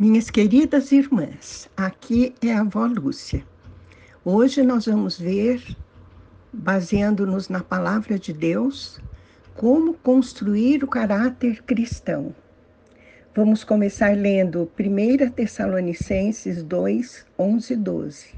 [0.00, 3.44] Minhas queridas irmãs, aqui é a avó Lúcia.
[4.24, 5.62] Hoje nós vamos ver,
[6.50, 8.98] baseando-nos na palavra de Deus,
[9.54, 12.34] como construir o caráter cristão.
[13.34, 18.34] Vamos começar lendo 1 Tessalonicenses 2, 11 e 12.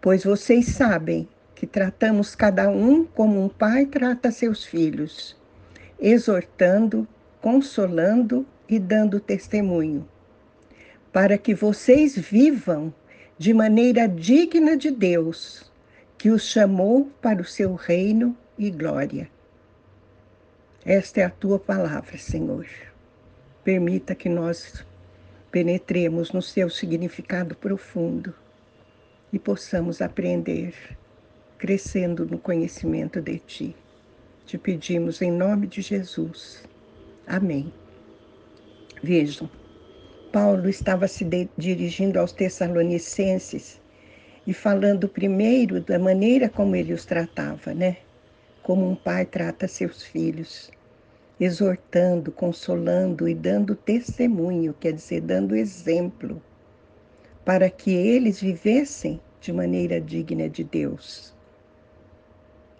[0.00, 5.36] Pois vocês sabem que tratamos cada um como um pai trata seus filhos,
[6.00, 7.06] exortando,
[7.40, 10.08] consolando e dando testemunho
[11.12, 12.92] para que vocês vivam
[13.38, 15.70] de maneira digna de Deus,
[16.18, 19.30] que os chamou para o seu reino e glória.
[20.84, 22.66] Esta é a tua palavra, Senhor.
[23.64, 24.84] Permita que nós
[25.50, 28.32] penetremos no seu significado profundo
[29.32, 30.74] e possamos aprender,
[31.58, 33.76] crescendo no conhecimento de Ti.
[34.46, 36.62] Te pedimos em nome de Jesus.
[37.26, 37.72] Amém.
[39.02, 39.48] Vejam,
[40.32, 41.24] Paulo estava se
[41.58, 43.80] dirigindo aos Tessalonicenses
[44.46, 47.96] e falando primeiro da maneira como ele os tratava, né?
[48.62, 50.70] Como um pai trata seus filhos,
[51.40, 56.40] exortando, consolando e dando testemunho, quer dizer, dando exemplo,
[57.44, 61.34] para que eles vivessem de maneira digna de Deus.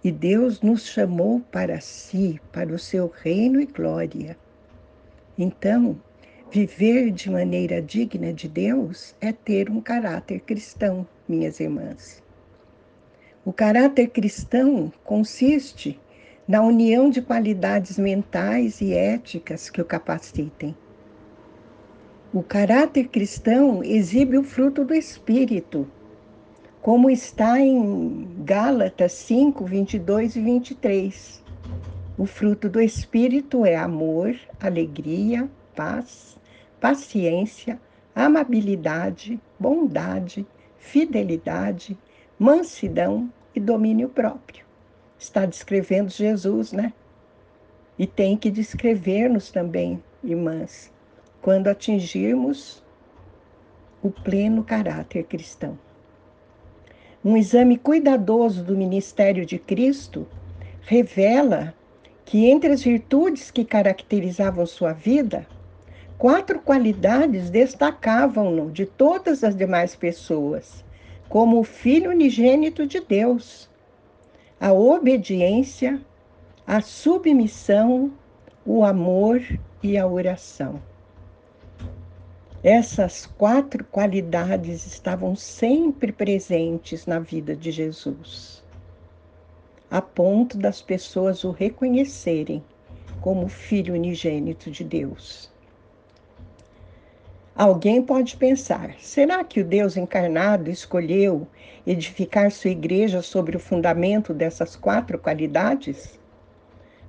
[0.05, 4.39] E Deus nos chamou para si, para o seu reino e glória.
[5.37, 6.01] Então,
[6.53, 12.21] Viver de maneira digna de Deus é ter um caráter cristão, minhas irmãs.
[13.45, 16.01] O caráter cristão consiste
[16.49, 20.75] na união de qualidades mentais e éticas que o capacitem.
[22.35, 25.87] O caráter cristão exibe o fruto do Espírito,
[26.83, 31.45] como está em Gálatas 5, 22 e 23.
[32.19, 36.40] O fruto do Espírito é amor, alegria, paz,
[36.81, 37.81] paciência,
[38.15, 40.47] amabilidade, bondade,
[40.79, 41.97] fidelidade,
[42.39, 44.65] mansidão e domínio próprio.
[45.19, 46.93] Está descrevendo Jesus, né?
[47.99, 50.91] E tem que descrever-nos também, irmãs,
[51.43, 52.83] quando atingirmos
[54.03, 55.79] o pleno caráter cristão.
[57.23, 60.27] Um exame cuidadoso do ministério de Cristo
[60.81, 61.75] revela
[62.25, 65.47] que entre as virtudes que caracterizavam sua vida,
[66.21, 70.85] Quatro qualidades destacavam-no de todas as demais pessoas,
[71.31, 73.71] como o Filho unigênito de Deus:
[74.61, 75.99] a obediência,
[76.67, 78.13] a submissão,
[78.67, 79.41] o amor
[79.83, 80.83] e a oração.
[82.63, 88.63] Essas quatro qualidades estavam sempre presentes na vida de Jesus,
[89.91, 92.63] a ponto das pessoas o reconhecerem
[93.23, 95.50] como Filho unigênito de Deus.
[97.61, 101.47] Alguém pode pensar: será que o Deus encarnado escolheu
[101.87, 106.19] edificar sua igreja sobre o fundamento dessas quatro qualidades?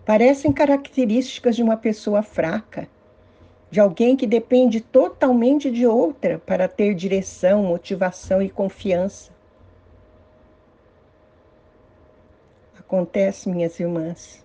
[0.05, 2.85] Parecem características de uma pessoa fraca,
[3.69, 9.31] de alguém que depende totalmente de outra para ter direção, motivação e confiança.
[12.77, 14.43] Acontece, minhas irmãs,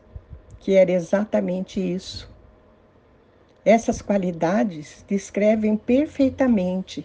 [0.61, 2.35] que era exatamente isso
[3.66, 7.04] essas qualidades descrevem perfeitamente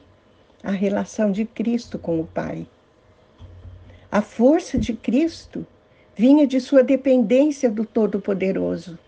[0.64, 2.68] a relação de Cristo com o Pai.
[4.12, 5.66] A força de Cristo
[6.16, 9.00] vinha de sua dependência do Todo-Poderoso.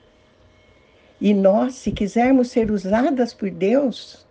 [1.21, 4.25] E nós, se quisermos ser usadas por Deus,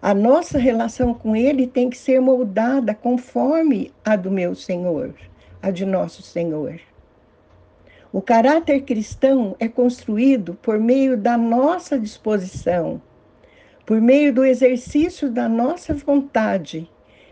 [0.00, 5.12] a nossa relação com Ele tem que ser moldada conforme a do meu Senhor,
[5.60, 6.80] a de nosso Senhor.
[8.12, 13.00] O caráter cristão é construído por meio da nossa disposição,
[13.86, 16.90] por meio do exercício da nossa vontade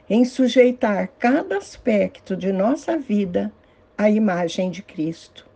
[0.09, 3.53] em sujeitar cada aspecto de nossa vida
[3.97, 5.49] à imagem de Cristo.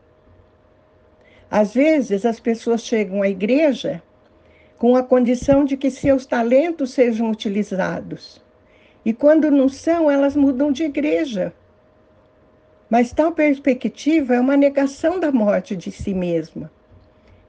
[1.49, 4.03] Às vezes, as pessoas chegam à igreja
[4.77, 8.43] com a condição de que seus talentos sejam utilizados.
[9.05, 11.55] E quando não são, elas mudam de igreja
[12.93, 16.71] mas tal perspectiva é uma negação da morte de si mesma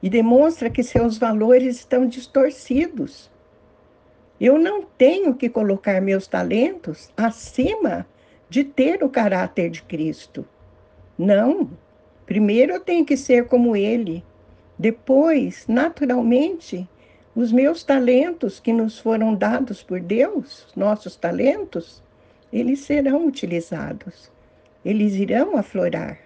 [0.02, 3.30] e demonstra que seus valores estão distorcidos.
[4.40, 8.08] Eu não tenho que colocar meus talentos acima
[8.50, 10.46] de ter o caráter de Cristo.
[11.18, 11.70] Não.
[12.26, 14.24] Primeiro eu tenho que ser como Ele.
[14.80, 16.88] Depois, naturalmente,
[17.36, 22.02] os meus talentos que nos foram dados por Deus, nossos talentos,
[22.50, 24.32] eles serão utilizados
[24.84, 26.20] eles irão aflorar.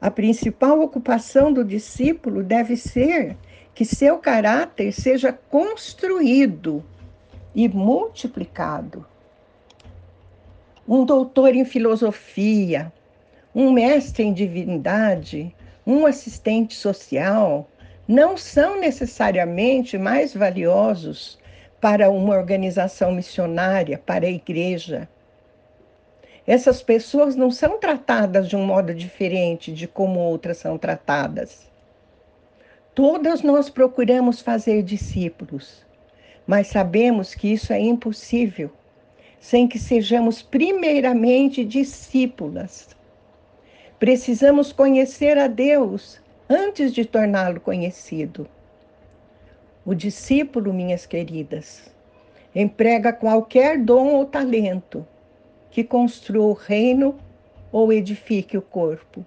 [0.00, 3.36] A principal ocupação do discípulo deve ser
[3.74, 6.84] que seu caráter seja construído
[7.54, 9.06] e multiplicado.
[10.86, 12.92] Um doutor em filosofia,
[13.54, 15.54] um mestre em divindade,
[15.86, 17.68] um assistente social,
[18.06, 21.38] não são necessariamente mais valiosos
[21.80, 25.08] para uma organização missionária, para a igreja.
[26.46, 31.68] Essas pessoas não são tratadas de um modo diferente de como outras são tratadas.
[32.94, 35.84] Todas nós procuramos fazer discípulos,
[36.46, 38.70] mas sabemos que isso é impossível
[39.40, 42.88] sem que sejamos primeiramente discípulas.
[43.98, 48.48] Precisamos conhecer a Deus antes de torná-lo conhecido.
[49.84, 51.92] O discípulo, minhas queridas,
[52.54, 55.06] emprega qualquer dom ou talento
[55.76, 57.16] que construa o reino
[57.70, 59.22] ou edifique o corpo.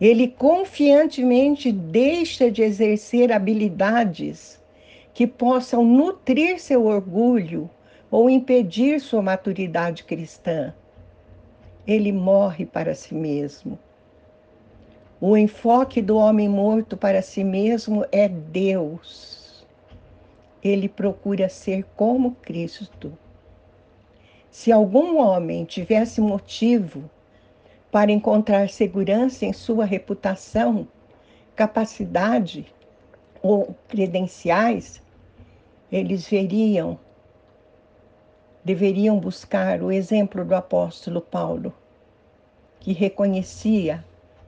[0.00, 4.58] Ele confiantemente deixa de exercer habilidades
[5.12, 7.68] que possam nutrir seu orgulho
[8.10, 10.72] ou impedir sua maturidade cristã.
[11.86, 13.78] Ele morre para si mesmo
[15.20, 19.66] o enfoque do homem morto para si mesmo é Deus.
[20.64, 23.12] Ele procura ser como Cristo.
[24.58, 27.08] Se algum homem tivesse motivo
[27.92, 30.88] para encontrar segurança em sua reputação,
[31.54, 32.66] capacidade
[33.40, 35.00] ou credenciais,
[35.92, 36.98] eles veriam,
[38.64, 41.72] deveriam buscar o exemplo do apóstolo Paulo,
[42.80, 44.04] que reconhecia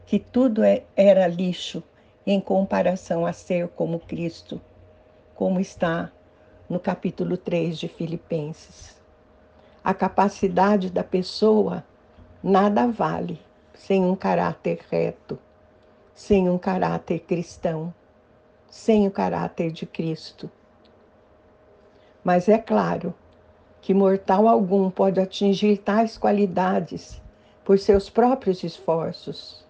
[0.06, 1.84] que tudo é, era lixo
[2.26, 4.60] em comparação a ser como Cristo,
[5.36, 6.10] como está
[6.68, 8.99] no capítulo 3 de Filipenses.
[9.82, 11.84] A capacidade da pessoa
[12.42, 13.40] nada vale
[13.74, 15.38] sem um caráter reto,
[16.14, 17.92] sem um caráter cristão,
[18.68, 20.50] sem o caráter de Cristo.
[22.22, 23.14] Mas é claro
[23.80, 27.20] que mortal algum pode atingir tais qualidades
[27.64, 29.64] por seus próprios esforços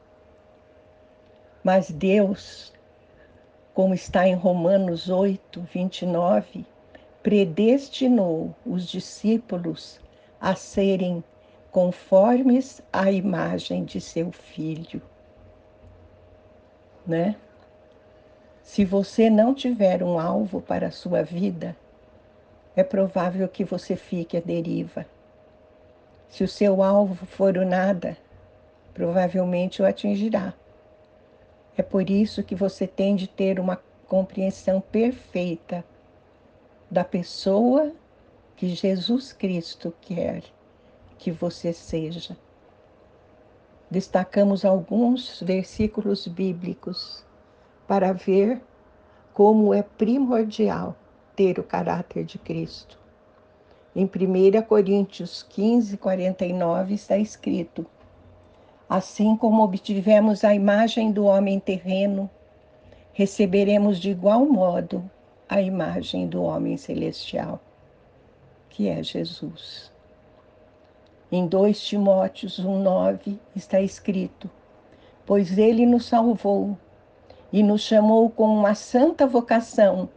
[1.62, 2.72] mas Deus,
[3.74, 6.64] como está em Romanos 8, 29,
[7.22, 10.00] predestinou os discípulos
[10.40, 11.22] a serem
[11.70, 15.02] conformes à imagem de seu filho.
[17.06, 17.36] Né?
[18.62, 21.76] Se você não tiver um alvo para a sua vida,
[22.74, 25.04] é provável que você fique à deriva.
[26.28, 28.16] Se o seu alvo for o nada,
[28.94, 30.54] provavelmente o atingirá.
[31.76, 35.84] É por isso que você tem de ter uma compreensão perfeita
[36.90, 37.92] da pessoa
[38.56, 40.42] que Jesus Cristo quer
[41.18, 42.36] que você seja.
[43.88, 47.24] Destacamos alguns versículos bíblicos
[47.86, 48.60] para ver
[49.32, 50.96] como é primordial
[51.36, 52.98] ter o caráter de Cristo.
[53.94, 57.86] Em 1 Coríntios 15, 49 está escrito:
[58.88, 62.28] Assim como obtivemos a imagem do homem terreno,
[63.12, 65.08] receberemos de igual modo
[65.50, 67.60] a imagem do homem celestial,
[68.68, 69.92] que é Jesus.
[71.30, 74.48] Em 2 Timóteos 1,9 está escrito:
[75.26, 76.78] Pois ele nos salvou
[77.52, 80.08] e nos chamou com uma santa vocação,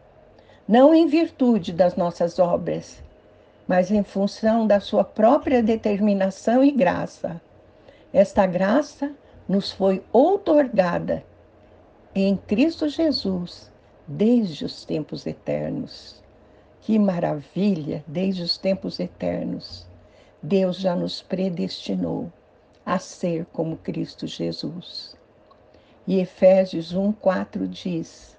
[0.66, 3.02] não em virtude das nossas obras,
[3.66, 7.42] mas em função da sua própria determinação e graça
[8.14, 9.12] esta graça
[9.48, 11.24] nos foi outorgada
[12.14, 13.73] em Cristo Jesus
[14.06, 16.22] desde os tempos eternos.
[16.80, 18.04] Que maravilha!
[18.06, 19.86] Desde os tempos eternos,
[20.42, 22.30] Deus já nos predestinou
[22.84, 25.16] a ser como Cristo Jesus.
[26.06, 28.36] E Efésios 1:4 diz: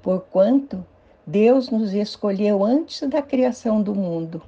[0.00, 0.86] Porquanto
[1.26, 4.40] Deus nos escolheu antes da criação do mundo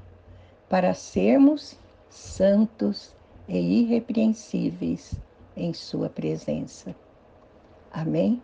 [0.68, 1.76] para sermos
[2.08, 3.14] santos
[3.48, 5.14] e irrepreensíveis
[5.56, 6.94] em Sua presença.
[7.92, 8.40] Amém?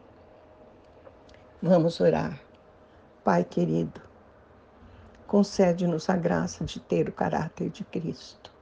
[1.67, 2.41] Vamos orar.
[3.25, 4.01] Pai querido,
[5.27, 8.53] concede-nos a graça de ter o caráter de Cristo.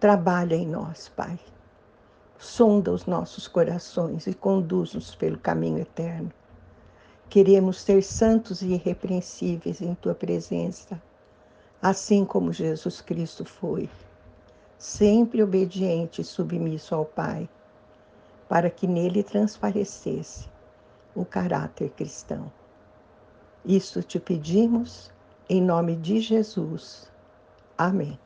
[0.00, 1.38] Trabalha em nós, Pai.
[2.38, 6.32] Sonda os nossos corações e conduz-nos pelo caminho eterno.
[7.28, 10.98] Queremos ser santos e irrepreensíveis em tua presença,
[11.82, 13.86] assim como Jesus Cristo foi
[14.78, 17.46] sempre obediente e submisso ao Pai,
[18.48, 20.48] para que nele transparecesse
[21.14, 22.50] o caráter cristão.
[23.64, 25.10] Isso te pedimos
[25.48, 27.10] em nome de Jesus.
[27.76, 28.18] Amém.